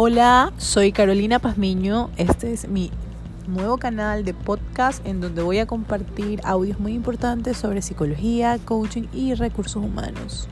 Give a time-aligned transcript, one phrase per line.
[0.00, 2.10] Hola, soy Carolina Pazmiño.
[2.18, 2.92] Este es mi
[3.48, 9.08] nuevo canal de podcast en donde voy a compartir audios muy importantes sobre psicología, coaching
[9.12, 10.46] y recursos humanos.